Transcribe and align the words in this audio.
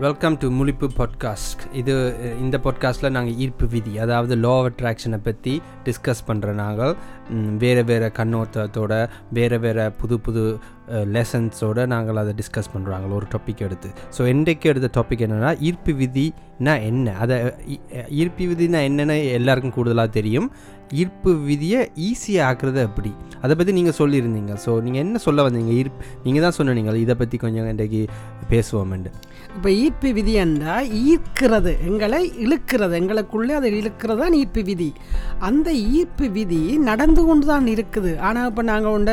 Welcome 0.00 0.36
to 0.38 0.48
முழிப்பு 0.50 0.88
podcast 0.96 1.62
இது 1.72 2.16
இந்த 2.40 2.60
பாட்காஸ்ட்டில் 2.64 3.10
நாங்கள் 3.10 3.34
ஈர்ப்பு 3.34 3.66
விதி 3.66 3.98
அதாவது 3.98 4.36
லா 4.36 4.58
ஆஃப் 4.58 4.72
அட்ராக்ஷனை 4.72 5.20
பற்றி 5.22 5.62
டிஸ்கஸ் 5.84 6.22
பண்ணுற 6.26 6.52
நாங்கள். 6.52 6.94
வேறு 7.58 7.84
வேறு 7.84 8.12
கண்ணோட்டத்தோட 8.16 9.08
வேறு 9.32 9.58
வேறு 9.58 9.92
புது 9.92 10.20
புது 10.20 10.58
லெசன்ஸோடு 11.16 11.82
நாங்கள் 11.94 12.20
அதை 12.22 12.32
டிஸ்கஸ் 12.40 12.72
பண்ணுறாங்களோ 12.74 13.14
ஒரு 13.20 13.28
டாபிக் 13.34 13.64
எடுத்து. 13.66 13.90
ஸோ 14.16 14.22
இன்றைக்கு 14.34 14.70
எடுத்த 14.72 14.90
டாபிக் 14.98 15.24
என்னென்னா 15.26 15.52
ஈர்ப்பு 15.68 15.92
விதினா 16.00 16.74
என்ன? 16.90 17.16
அதை 17.24 17.36
ஈர்ப்பு 18.20 18.46
விதினா 18.52 18.80
என்னென்னு 18.90 19.18
எல்லாருக்கும் 19.40 19.76
கூடுதலாக 19.78 20.16
தெரியும். 20.18 20.48
ஈர்ப்பு 21.02 21.30
விதியை 21.46 21.78
ஈஸியாக 22.06 22.48
ஆக்குறது 22.48 22.80
எப்படி? 22.88 23.10
அதை 23.44 23.52
பற்றி 23.58 23.72
நீங்கள் 23.78 23.96
சொல்லியிருந்தீங்க. 24.00 24.52
ஸோ 24.64 24.70
நீங்கள் 24.86 25.02
என்ன 25.04 25.20
சொல்ல 25.26 25.42
வந்தீங்க? 25.46 25.72
ஈர்ப்பு 25.80 26.02
நீங்கள் 26.24 26.44
தான் 26.46 26.56
சொன்னீங்க 26.58 26.92
இதை 27.04 27.14
பற்றி 27.22 27.36
கொஞ்சம் 27.44 27.70
இன்றைக்கு 27.72 28.02
பேசுவோம்ண்டு 28.50 29.12
இப்போ 29.56 29.70
ஈர்ப்பு 29.82 30.08
விதி 30.16 30.32
என்றால் 30.42 30.86
ஈர்க்கிறது 31.08 31.72
எங்களை 31.88 32.20
இழுக்கிறது 32.44 32.94
எங்களுக்குள்ளே 33.00 33.52
அதை 33.58 33.68
இழுக்கிறது 33.80 34.20
தான் 34.22 34.36
ஈர்ப்பு 34.38 34.62
விதி. 34.68 34.88
அந்த 35.48 35.68
ஈர்ப்பு 35.98 36.26
விதி 36.36 36.60
நடந்து 36.88 37.22
கொண்டு 37.28 37.46
தான் 37.52 37.66
இருக்குது. 37.74 38.12
ஆனால் 38.28 38.48
இப்போ 38.50 38.62
நாங்கள் 38.70 38.94
உண்ட 38.98 39.12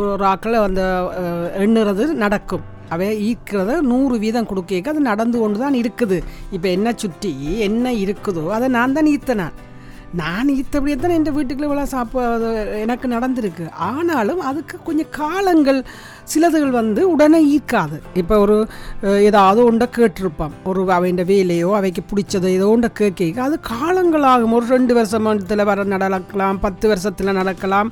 ஒரு 0.00 0.24
ஆக்களை 0.32 0.58
அந்த 0.68 0.82
எண்ணுறது 1.64 2.06
நடக்கும். 2.24 2.64
அவை 2.94 3.06
ஈர்க்கிறத 3.28 3.76
நூறு 3.92 4.16
வீதம் 4.24 4.48
கொடுக்க 4.50 4.90
அது 4.92 5.00
நடந்து 5.10 5.36
கொண்டு 5.42 5.58
தான் 5.62 5.78
இருக்குது. 5.82 6.18
இப்போ 6.56 6.68
என்ன 6.76 6.88
சுற்றி 7.02 7.32
என்ன 7.68 7.92
இருக்குதோ 8.02 8.44
அதை 8.56 8.68
நான் 8.78 8.96
தான் 8.98 9.10
ஈர்த்தனான் 9.14 9.56
நான். 10.20 10.50
ஈர்த்தபடியே 10.58 10.96
தான் 10.96 11.14
என் 11.14 11.26
வீட்டுக்குள்ளே 11.36 11.68
இவ்வளோ 11.70 11.86
சாப்பாடு 11.94 12.48
எனக்கு 12.84 13.06
நடந்திருக்கு. 13.14 13.64
ஆனாலும் 13.88 14.42
அதுக்கு 14.50 14.76
கொஞ்சம் 14.88 15.10
காலங்கள் 15.20 15.80
சிலதுகள் 16.32 16.74
வந்து 16.78 17.00
உடனே 17.12 17.40
ஈர்க்காது. 17.54 17.96
இப்போ 18.20 18.34
ஒரு 18.44 18.56
ஏதாவது 19.28 19.60
ஒன்றை 19.68 19.88
கேட்டிருப்பான். 19.96 20.54
ஒரு 20.70 20.80
அவைண்ட 20.96 21.24
வேலையோ 21.32 21.70
அவைக்கு 21.78 22.02
பிடிச்சதோ 22.10 22.48
ஏதோ 22.58 22.68
ஒன்றை 22.74 22.90
கேட்க 23.00 23.42
அது 23.46 23.58
காலங்களாகும். 23.72 24.54
ஒரு 24.58 24.66
ரெண்டு 24.74 24.94
வருஷத்தில் 24.98 25.64
வர 25.70 25.84
நடக்கலாம் 25.94 26.60
பத்து 26.66 26.86
வருஷத்தில் 26.92 27.36
நடக்கலாம். 27.40 27.90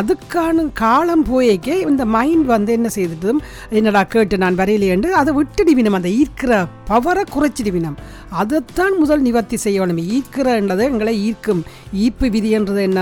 அதுக்கான 0.00 0.66
காலம் 0.82 1.24
போயக்கே 1.30 1.76
இந்த 1.90 2.04
மைண்ட் 2.16 2.46
வந்து 2.54 2.72
என்ன 2.78 2.88
செய்துட்டும் 2.96 3.42
என்னடா 3.78 4.02
கேட்டு 4.14 4.42
நான் 4.44 4.58
வரையிலேண்டு 4.62 5.10
அதை 5.20 5.34
விட்டுடுவினம் 5.40 5.98
அந்த 5.98 6.10
ஈர்க்கிற 6.20 6.52
பவரை 6.90 7.24
குறைச்சிடுவினம் 7.34 7.98
அதைத்தான் 8.40 8.94
முதல் 9.00 9.22
நிவர்த்தி 9.26 9.56
செய்யணும். 9.64 10.00
ஈர்க்கிறன்றது 10.14 10.84
எங்களை 10.90 11.14
ஈர்க்கும். 11.26 11.62
ஈர்ப்பு 12.04 12.26
விதின்றது 12.34 12.82
என்ன? 12.88 13.00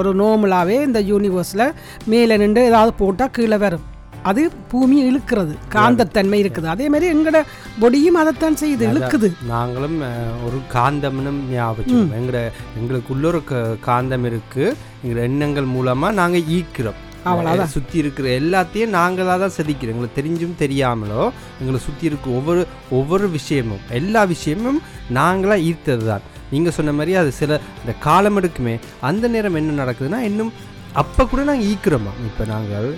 ஒரு 0.00 0.10
நோமலாகவே 0.22 0.76
இந்த 0.88 1.00
யூனிவர்ஸில் 1.12 1.66
மேலே 2.12 2.36
நின்று 2.42 2.64
ஏதாவது 2.72 2.92
போட்டால் 3.02 3.34
கீழே 3.38 3.58
வரும். 3.64 3.86
அது 4.22 4.50
பூமி 4.68 5.10
இழுக்கிறது 5.10 5.54
காந்தத்தன்மை 5.74 6.38
இருக்குது. 6.40 6.64
அதே 6.64 6.88
மாதிரி 6.88 7.14
எங்களோட 7.14 7.38
பொடியும் 7.80 8.18
அதைத்தான் 8.20 8.56
செய்யுது 8.56 8.84
இழுக்குது. 8.88 9.28
நாங்களும் 9.46 9.98
ஒரு 10.44 10.58
காந்தம்னு 10.72 11.50
ஞாபகம் 11.50 12.12
எங்களோட 12.12 12.40
எங்களுக்குள்ள 12.78 13.24
ஒரு 13.26 13.44
க- 13.44 13.76
காந்தம் 13.86 14.24
இருக்கு. 14.24 14.76
எங்களோட 15.04 15.22
எண்ணங்கள் 15.22 15.64
மூலமாக 15.64 16.14
நாங்கள் 16.14 16.40
ஈர்க்கிறோம். 16.40 16.98
அவ்வளவுதான். 17.24 17.68
சுற்றி 17.68 17.98
இருக்கிற 17.98 18.28
எல்லாத்தையும் 18.40 18.94
நாங்களாக 18.94 19.38
தான் 19.38 19.56
செதிக்கிறோம். 19.56 19.88
எங்களுக்கு 19.88 20.20
தெரிஞ்சும் 20.20 20.60
தெரியாமலோ 20.60 21.22
எங்களை 21.60 21.78
சுற்றி 21.78 22.06
இருக்க 22.06 22.30
ஒவ்வொரு 22.30 22.66
ஒவ்வொரு 22.90 23.30
விஷயமும் 23.30 23.80
எல்லா 23.90 24.24
விஷயமும் 24.24 24.80
நாங்களாக 25.14 25.60
ஈர்த்தது 25.62 26.04
தான் 26.04 26.22
நீங்கள் 26.50 26.72
சொன்ன 26.72 26.92
மாதிரி 26.92 27.14
அது 27.14 27.32
சில 27.32 27.60
இந்த 27.80 27.92
காலம் 27.98 28.40
எடுக்குமே 28.40 28.74
அந்த 29.00 29.28
நேரம் 29.28 29.54
என்ன 29.54 29.84
நடக்குதுன்னா 29.84 30.18
இன்னும் 30.20 30.52
அப்போ 30.92 31.26
கூட 31.26 31.42
நாங்கள் 31.44 31.66
ஈர்க்கிறோமா? 31.66 32.12
இப்போ 32.26 32.44
நாங்கள் 32.44 32.88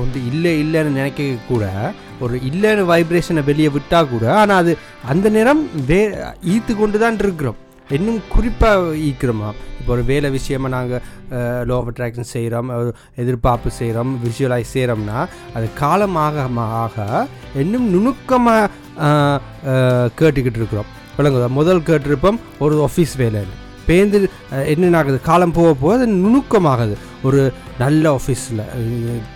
வந்து 0.00 0.18
இல்லை 0.30 0.52
இல்லைன்னு 0.64 0.96
நினைக்க 0.98 1.28
கூட 1.50 1.64
ஒரு 2.24 2.34
இல்லைன்னு 2.48 2.84
வைப்ரேஷனை 2.92 3.42
வெளியே 3.50 3.70
விட்டால் 3.76 4.10
கூட 4.14 4.24
ஆனால் 4.40 4.60
அது 4.62 4.72
அந்த 5.12 5.28
நேரம் 5.36 5.62
வே 5.90 6.00
ஈர்த்து 6.52 6.74
கொண்டு 6.82 6.98
தான் 7.04 7.22
இருக்கிறோம். 7.24 7.58
இன்னும் 7.96 8.20
குறிப்பாக 8.34 8.94
ஈர்க்கிறோமா? 9.06 9.48
இப்போ 9.80 9.90
ஒரு 9.96 10.04
வேலை 10.10 10.28
விஷயமா 10.36 10.68
நாங்கள் 10.76 11.02
லோ 11.68 11.74
ஆஃப் 11.80 11.90
அட்ராக்ஷன் 11.90 12.32
செய்கிறோம் 12.34 12.70
எதிர்பார்ப்பு 13.22 13.70
செய்கிறோம் 13.80 14.12
விஷுவலைஸ் 14.24 14.72
செய்கிறோம்னா 14.76 15.18
அது 15.58 15.66
காலமாக 15.82 16.46
ஆக 16.84 17.06
இன்னும் 17.64 17.86
நுணுக்கமாக 17.94 18.72
கேட்டுக்கிட்டு 20.20 20.60
இருக்கிறோம். 20.62 20.90
விளங்குதா? 21.18 21.50
முதல் 21.60 21.86
கேட்டிருப்போம் 21.90 22.40
ஒரு 22.66 22.76
ஆஃபீஸ் 22.88 23.14
வேலைன்னு. 23.22 23.56
பேந்து 23.88 24.18
என்ன 24.72 24.96
ஆகுது 25.00 25.18
காலம் 25.28 25.56
போக 25.58 25.70
போக 25.82 25.94
அது 25.98 26.06
நுணுக்கமாகுது. 26.24 26.96
ஒரு 27.26 27.40
நல்ல 27.80 28.04
ஆஃபீஸில் 28.16 28.60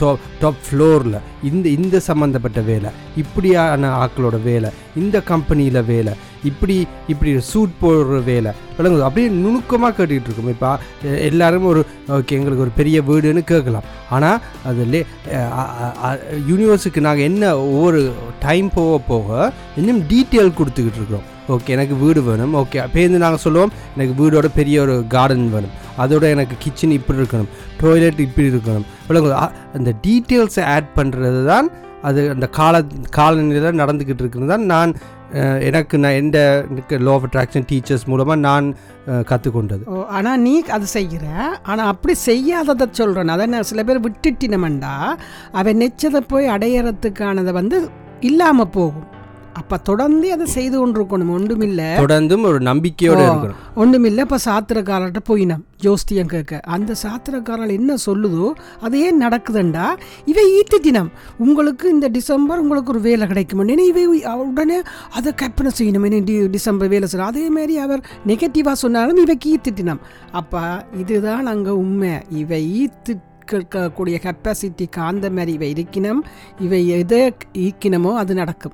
டாப் 0.00 0.26
டாப் 0.40 0.60
ஃப்ளோரில் 0.66 1.16
இந்த 1.48 1.66
இந்த 1.76 1.96
சம்மந்தப்பட்ட 2.08 2.60
வேலை 2.68 2.90
இப்படியான 3.22 3.90
ஆக்களோட 4.02 4.36
வேலை 4.48 4.70
இந்த 5.00 5.16
கம்பெனியில் 5.30 5.80
வேலை 5.90 6.12
இப்படி 6.48 6.76
இப்படி 7.12 7.30
சூட் 7.48 7.72
போடுற 7.82 8.18
வேலை 8.28 8.50
விளங்குது. 8.76 9.06
அப்படியே 9.08 9.28
நுணுக்கமாக 9.40 9.92
கேட்டுக்கிட்டு 9.96 10.30
இருக்கோம் 10.30 10.54
இப்போ 10.54 10.70
எல்லாரும் 11.30 11.68
ஒரு 11.72 11.82
ஓகே 12.18 12.36
எங்களுக்கு 12.38 12.64
ஒரு 12.66 12.74
பெரிய 12.78 13.00
வீடுன்னு 13.10 13.42
கேட்கலாம். 13.52 13.88
ஆனால் 14.16 14.38
அது 14.70 14.86
லே 14.92 15.02
யூனிவர்ஸுக்கு 16.50 17.06
நாங்கள் 17.08 17.28
என்ன 17.30 17.52
ஒவ்வொரு 17.66 18.00
டைம் 18.46 18.70
போக 18.78 18.96
போக 19.10 19.52
இன்னும் 19.80 20.02
டீட்டெயில் 20.12 20.56
கொடுத்துக்கிட்டு 20.60 21.00
இருக்கிறோம் 21.00 21.28
ஓகே 21.54 21.74
எனக்கு 21.76 21.94
வீடு 22.04 22.20
வேணும். 22.28 22.54
ஓகே 22.60 22.86
பேருந்து 22.94 23.22
நாங்கள் 23.24 23.44
சொல்லுவோம் 23.44 23.74
எனக்கு 23.96 24.14
வீடோட 24.20 24.48
பெரிய 24.58 24.76
ஒரு 24.86 24.96
கார்டன் 25.14 25.46
வேணும். 25.54 25.74
அதோட 26.04 26.24
எனக்கு 26.36 26.56
கிச்சன் 26.64 26.96
இப்படி 26.98 27.20
இருக்கணும் 27.22 27.50
டாய்லெட் 27.82 28.24
இப்படி 28.26 28.48
இருக்கணும். 28.54 28.88
விளங்குது. 29.08 29.36
அந்த 29.78 29.90
டீட்டெயில்ஸை 30.06 30.64
ஆட் 30.74 30.90
பண்ணுறது 30.98 31.40
தான் 31.52 31.68
அது 32.08 32.20
அந்த 32.34 32.46
கால 32.58 32.74
காலநிலையில் 33.16 33.80
நடந்துக்கிட்டு 33.80 34.22
இருக்கிறது 34.24 34.52
தான் 34.52 34.62
நான் 34.72 34.92
எனக்கு 35.68 35.94
நான் 36.02 36.18
எந்த 36.20 36.38
லோ 37.06 37.12
ஆஃப் 37.16 37.26
அட்ராக்ஷன் 37.26 37.66
டீச்சர்ஸ் 37.70 38.06
மூலமாக 38.10 38.38
நான் 38.46 38.66
கற்றுக்கொண்டது 39.30 39.82
ஓ, 39.92 39.98
ஆனால் 40.16 40.40
நீ 40.46 40.54
அது 40.76 40.86
செய்கிற 40.94 41.24
ஆனால் 41.70 41.90
அப்படி 41.92 42.14
செய்யாததை 42.28 42.86
சொல்கிறேன் 43.00 43.34
அதை 43.34 43.46
நான் 43.54 43.68
சில 43.70 43.82
பேர் 43.88 44.04
விட்டுட்டினமெண்டா 44.06 44.94
அவன் 45.60 45.80
நெச்சதை 45.82 46.22
போய் 46.32 46.52
அடையறதுக்கானதை 46.56 47.54
வந்து 47.60 47.78
இல்லாமல் 48.30 48.72
போகும். 48.78 49.06
அப்ப 49.52 49.76
தொடர்ந்து 49.76 50.32
அதை 50.32 50.46
செய்து 50.46 50.86
கொண்டிருக்கணும். 50.86 51.32
ஒன்றுமில்ல. 51.36 51.82
தொடர்ந்தும் 51.96 52.42
ஒரு 52.42 52.60
நம்பிக்கையோடு. 52.60 53.22
இருக்கணும். 53.30 53.58
ஒன்றுமில்ல. 53.76 54.18
இப்போ 54.18 54.38
சாத்திரக்காரர்கிட்ட 54.44 55.20
போயினோம் 55.28 55.62
ஜோஸ்தியம் 55.82 56.26
கேட்க. 56.26 56.60
அந்த 56.60 56.94
சாத்திரக்காரர் 57.02 57.70
என்ன 57.70 57.94
சொல்லுதோ 58.06 58.52
அது 58.80 59.00
ஏன் 59.00 59.22
நடக்குதுண்டா. 59.22 59.86
இவை 60.24 60.44
ஈத்திட்டினம் 60.60 61.08
உங்களுக்கு 61.38 61.90
இந்த 61.90 62.08
டிசம்பர் 62.08 62.58
உங்களுக்கு 62.58 62.90
ஒரு 62.90 63.00
வேலை 63.00 63.26
கிடைக்கும்? 63.26 63.68
இவை 63.68 64.24
உடனே 64.24 64.82
அதை 65.10 65.34
கற்பனை 65.34 65.72
செய்யணும். 65.78 66.24
டி 66.24 66.46
டிசம்பர் 66.46 66.88
வேலை 66.88 67.08
செய்யணும். 67.12 67.32
அதே 67.32 67.48
மாதிரி 67.48 67.78
அவர் 67.78 68.04
நெகட்டிவாக 68.26 68.72
சொன்னாலும் 68.72 69.16
இவைக்கு 69.16 69.56
ஈத்திட்டினம் 69.56 70.00
அப்போ 70.32 70.86
இதுதான் 70.98 71.46
அங்கே 71.46 71.70
உண்மை. 71.70 72.12
இவை 72.30 72.90
ஈத்து 72.90 73.14
கேட்கக்கூடிய 73.50 74.16
கெப்பாசிட்டி 74.26 74.88
காந்த 74.90 75.30
மாதிரி 75.30 75.52
இவை 75.52 75.72
இருக்கணும். 75.72 76.20
இவை 76.60 76.88
எதை 76.88 77.32
ஈக்கினமோ 77.52 78.14
அது 78.14 78.34
நடக்கும். 78.34 78.72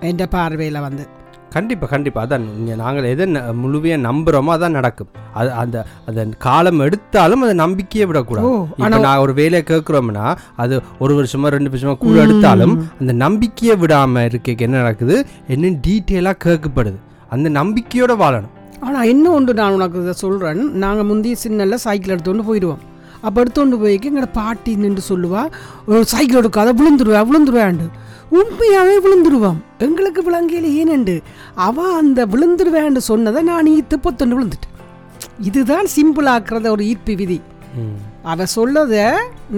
என்ற 0.00 0.26
பார்வையில் 0.26 0.80
வந்து. 0.80 1.06
கண்டிப்பாக 1.50 1.92
கண்டிப்பாக 1.92 2.26
அதான் 2.26 2.42
இங்கே 2.58 2.74
நாங்கள் 2.74 3.04
எதை 3.04 3.26
ந- 3.26 3.38
முழுமையா 3.38 4.00
நம்புகிறோமோ 4.00 4.56
அதான் 4.56 4.70
நடக்கும். 4.70 5.06
அது 5.34 5.52
அந்த 5.52 5.86
அதன் 6.06 6.34
காலம் 6.38 6.80
எடுத்தாலும் 6.80 7.42
அதை 7.42 7.54
நம்பிக்கையை 7.54 8.08
விடக்கூடாது. 8.08 8.48
இப்போ 8.76 8.98
நான் 8.98 9.18
ஒரு 9.18 9.34
வேலையை 9.34 9.62
கேட்குறோம்னா 9.66 10.36
அது 10.56 10.80
ஒரு 10.98 11.22
வருஷமா 11.22 11.46
ரெண்டு 11.46 11.70
வருஷமா 11.70 11.98
கூட 11.98 12.20
எடுத்தாலும் 12.20 12.88
அந்த 13.00 13.12
நம்பிக்கையை 13.12 13.76
விடாமல் 13.76 14.24
இருக்க 14.24 14.54
என்ன 14.56 14.76
நடக்குது? 14.76 15.26
என்ன 15.48 15.68
டீட்டெயிலாக 15.68 16.36
கேட்கப்படுது. 16.44 16.96
அந்த 17.28 17.50
நம்பிக்கையோட 17.50 18.16
வாழணும். 18.16 18.50
ஆனால் 18.80 19.08
இன்னும் 19.08 19.34
ஒன்று 19.34 19.54
நான் 19.54 19.72
உனக்கு 19.72 20.00
இதை 20.00 20.12
சொல்கிறேன் 20.12 20.72
நாங்கள் 20.72 21.06
முந்தைய 21.06 21.36
சின்னல 21.36 21.76
சைக்கிள் 21.76 22.16
எடுத்துகிட்டு 22.16 22.44
போயிடுவோம். 22.48 22.78
அப்போ 23.20 23.42
எடுத்துகிட்டு 23.42 23.78
போய்க்கு 23.78 24.10
எங்களோட 24.10 24.28
பாட்டி 24.32 24.76
நின்று 24.76 25.02
சொல்லுவா 25.08 25.50
"ஒரு 25.86 26.04
சைக்கிள் 26.04 26.44
எடுக்காத 26.44 26.72
விழுந்துருவா 26.72 27.26
விழுந்துருவாண்டு 27.26 27.90
உண்மையாகவே 28.38 28.96
விழுந்துருவான் 29.04 29.60
எங்களுக்கு 29.78 30.22
விளங்கையில் 30.26 30.68
ஏனண்டு 30.80 31.14
அவன் 31.54 31.94
அந்த 32.00 32.26
விழுந்துருவேன்னு 32.26 33.02
சொன்னதை 33.10 33.42
நான் 33.42 33.70
ஈத்து 33.76 33.96
பொத்தொண்டு 34.02 34.36
விழுந்துட்டேன். 34.38 34.76
இதுதான் 35.48 35.86
சிம்பிளாக்குறத 35.96 36.68
ஒரு 36.70 36.84
ஈர்ப்பு 36.88 37.14
விதி. 37.14 37.40
அவ 38.22 38.44
சொல்லத 38.54 38.94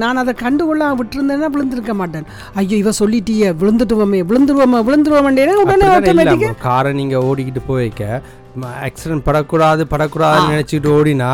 நான் 0.01 0.21
அதை 0.23 0.35
கண்டுகொள்ளாம 0.43 0.97
விட்டுருந்தேன்னா 0.99 1.49
விழுந்திருக்க 1.55 1.95
மாட்டேன். 2.01 2.27
ஐயோ 2.55 2.77
இவ 2.77 2.91
சொல்லிட்டியே 2.99 3.49
விழுந்துட்டுவோமே 3.63 4.21
விழுந்துருவோமே 4.31 4.81
விழுந்துருவோமே 4.89 5.47
உடனே. 5.63 6.53
காரை 6.67 6.93
நீங்க 6.93 7.19
ஓடிக்கிட்டு 7.29 7.63
போய் 7.67 7.83
வைக்க 7.85 8.23
ஆக்சிடென்ட் 8.87 9.27
படக்கூடாது 9.29 9.85
படக்கூடாதுன்னு 9.91 10.55
நினைச்சிட்டு 10.55 10.91
ஓடினா 10.97 11.31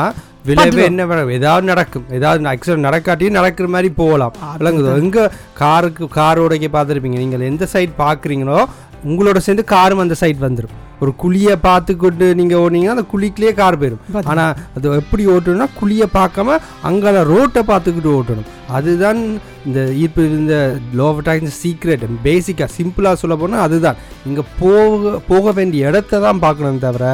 விளைவு 0.48 0.82
என்ன? 0.88 1.06
ஏதாவது 1.38 1.66
நடக்கும். 1.72 2.06
ஏதாவது 2.18 2.42
ஆக்சிடென்ட் 2.52 2.86
நடக்காட்டியும் 2.88 3.38
நடக்கிற 3.38 3.68
மாதிரி 3.76 3.90
போகலாம். 4.02 4.34
விளங்குதோ? 4.58 4.92
எங்க 5.04 5.30
காருக்கு 5.62 6.08
கார் 6.18 6.42
ஓடைக்க 6.44 6.68
பார்த்துருப்பீங்க. 6.76 7.22
நீங்கள் 7.24 7.48
எந்த 7.52 7.66
சைட் 7.74 7.94
பார்க்குறீங்களோ 8.04 8.60
உங்களோட 9.08 9.38
சேர்ந்து 9.46 9.64
காரும் 9.74 10.04
அந்த 10.04 10.14
சைட் 10.22 10.44
வந்துடும் 10.46 10.76
ஒரு 11.02 11.12
குழியை 11.22 11.54
பார்த்துக்கிட்டு 11.68 12.28
நீங்கள் 12.40 12.60
ஓடினீங்கன்னா 12.62 12.96
அந்த 12.96 13.06
குழிக்குள்ளேயே 13.14 13.54
கார் 13.60 13.80
போயிடும். 13.82 14.24
ஆனால் 14.32 14.56
அது 14.76 14.94
எப்படி 15.02 15.26
ஓட்டணும்னா 15.34 15.68
குழியை 15.80 16.08
பார்க்காம 16.18 16.58
அங்கே 16.90 17.22
ரோட்டை 17.32 17.62
பார்த்துக்கிட்டு 17.72 18.16
ஓட்டணும். 18.18 18.48
அதுதான் 18.76 19.20
இந்த 19.66 19.80
ஈர்ப்பு 20.00 20.22
இந்த 20.38 20.56
லோ 20.98 21.04
ஆஃப் 21.10 21.18
அட்ராக்ஷன் 21.20 21.54
சீக்ரெட் 21.60 22.04
பேசிக்காக 22.26 22.70
சிம்பிளாக 22.76 23.20
சொல்ல 23.22 23.34
போனால் 23.40 23.64
அதுதான். 23.66 23.98
இங்கே 24.28 24.42
போக 24.60 25.12
போக 25.30 25.52
வேண்டிய 25.58 25.90
இடத்த 25.90 26.20
தான் 26.26 26.42
பார்க்கணும் 26.44 26.84
தவிர 26.86 27.04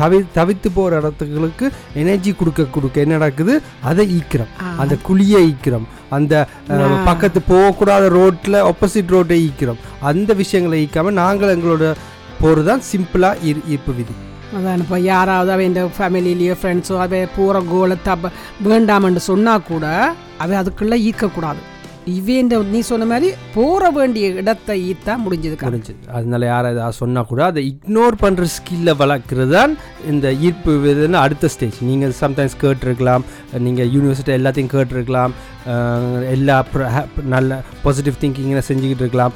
தவி 0.00 0.18
தவித்து 0.36 0.68
போகிற 0.78 0.98
இடத்துகளுக்கு 1.02 1.66
எனர்ஜி 2.02 2.32
கொடுக்க 2.40 2.68
கொடுக்க 2.76 3.04
என்ன 3.04 3.16
நடக்குது? 3.18 3.54
அதை 3.90 4.04
ஈக்கிறோம். 4.18 4.52
அந்த 4.82 4.94
குழியை 5.08 5.40
ஈக்கிறோம். 5.50 5.86
அந்த 6.16 6.34
பக்கத்து 7.08 7.40
போகக்கூடாத 7.52 8.04
ரோட்டில் 8.18 8.58
ஆப்போசிட் 8.70 9.14
ரோட்டை 9.16 9.38
ஈக்கிறோம். 9.48 9.82
அந்த 10.10 10.30
விஷயங்களை 10.42 10.78
ஈக்காம 10.86 11.12
நாங்கள் 11.22 11.54
எங்களோட 11.56 11.84
போகிறது 12.42 12.68
தான் 12.70 12.84
சிம்பிளாக 12.90 13.42
ஈர் 13.48 13.64
ஈர்ப்பு 13.74 13.94
விதி. 14.00 14.14
அதான் 14.58 14.80
இப்போ 14.84 14.98
யாராவது 15.12 15.50
அவன் 15.56 15.76
ஃபேமிலிலேயோ 15.98 16.54
ஃப்ரெண்ட்ஸோ 16.60 16.94
அவ 17.06 17.24
போகிற 17.38 17.56
கோலை 17.72 17.98
தப்ப 18.08 18.30
வேண்டாம்னு 18.70 19.22
சொன்னால் 19.30 19.68
கூட 19.72 19.86
அவ 20.44 20.56
அதுக்குள்ளே 20.62 20.96
ஈர்க்கக்கூடாது. 21.08 21.62
இவேண்ட 22.18 22.58
நீ 22.74 22.78
சொன்ன 22.88 23.06
மாதிரி 23.10 23.28
போற 23.54 23.90
வேண்டிய 23.96 24.26
இடத்தை 24.40 24.74
ஈத்தா 24.90 25.14
முடிஞ்சதுக்கு? 25.24 25.66
முடிஞ்சு 25.68 25.92
அதனால 26.18 26.46
யாராவது 26.50 26.76
ஏதாவது 26.78 26.98
சொன்னால் 27.00 27.28
கூட 27.30 27.40
அதை 27.50 27.62
இக்னோர் 27.70 28.16
பண்ணுற 28.22 28.46
ஸ்கில்லை 28.54 28.94
வளர்க்குறது 29.02 29.52
தான் 29.56 29.72
இந்த 30.12 30.32
ஈர்ப்பு 30.46 30.72
விதைன்னு 30.84 31.18
அடுத்த 31.24 31.50
ஸ்டேஜ் 31.54 31.78
நீங்கள் 31.90 32.16
சம்டைம்ஸ் 32.22 32.58
கேட்டிருக்கலாம். 32.64 33.24
நீங்கள் 33.66 33.90
யூனிவர்சிட்டி 33.94 34.34
எல்லாத்தையும் 34.38 34.72
கேட்டிருக்கலாம். 34.74 35.34
எல்லா 36.34 36.58
நல்ல 37.36 37.62
பாசிட்டிவ் 37.84 38.20
திங்கிங்கை 38.24 38.64
செஞ்சுக்கிட்டு 38.70 39.04
இருக்கலாம். 39.06 39.34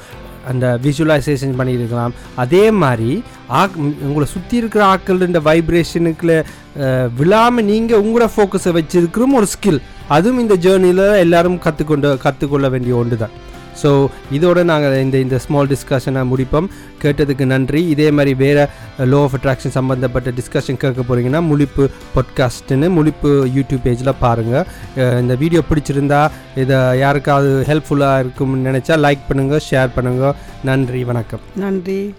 அந்த 0.51 0.65
விஷுவலைசேஷன் 0.87 1.57
பண்ணியிருக்கலாம். 1.61 2.15
அதே 2.45 2.65
மாதிரி 2.83 3.13
ஆக் 3.61 3.79
உங்களை 4.09 4.27
சுற்றி 4.35 4.57
இருக்கிற 4.61 4.83
ஆக்கள் 4.95 5.27
இந்த 5.31 5.41
வைப்ரேஷனுக்குள்ள 5.49 6.35
விழாமல் 7.21 7.69
நீங்கள் 7.73 8.03
உங்களோட 8.05 8.29
ஃபோக்கஸை 8.35 8.73
வச்சிருக்கிறோம் 8.79 9.37
ஒரு 9.41 9.49
ஸ்கில் 9.55 9.81
அதுவும் 10.15 10.43
இந்த 10.45 10.57
ஜேர்னியில் 10.67 11.07
எல்லாரும் 11.25 11.59
கற்றுக்கொண்டு 11.67 12.09
கற்றுக்கொள்ள 12.25 12.69
வேண்டிய 12.75 12.95
ஒன்று 13.03 13.19
தான் 13.25 13.35
ஸோ 13.83 14.07
இதோடு 14.31 14.65
நாங்கள் 14.65 15.03
இந்த 15.03 15.19
இந்த 15.19 15.39
ஸ்மால் 15.39 15.67
டிஸ்கஷனை 15.67 16.23
முடிப்போம். 16.33 16.69
கேட்டதுக்கு 17.03 17.45
நன்றி. 17.45 17.89
இதே 17.89 18.11
மாதிரி 18.11 18.35
வேறு 18.35 18.69
லோ 18.99 19.23
ஆஃப் 19.23 19.35
அட்ராக்ஷன் 19.41 19.77
சம்மந்தப்பட்ட 19.79 20.31
டிஸ்கஷன் 20.31 20.77
கேட்க 20.77 21.03
போகிறீங்கன்னா 21.03 21.43
முழிப்பு 21.51 21.89
பாட்காஸ்ட்டுன்னு 22.15 22.89
முழிப்பு 22.99 23.31
யூடியூப் 23.57 23.85
பேஜில் 23.85 24.15
பாருங்கள் 24.21 25.21
இந்த 25.21 25.35
வீடியோ 25.35 25.63
பிடிச்சிருந்தா 25.71 26.31
இதை 26.57 26.99
யாருக்காவது 26.99 27.65
ஹெல்ப்ஃபுல்லாக 27.69 28.19
இருக்கும்னு 28.19 28.71
நினச்சா 28.71 28.97
லைக் 29.07 29.29
பண்ணுங்கள் 29.29 29.65
ஷேர் 29.71 29.97
பண்ணுங்கள் 29.97 30.35
நன்றி 30.65 31.05
வணக்கம். 31.05 31.41
நன்றி. 31.57 32.13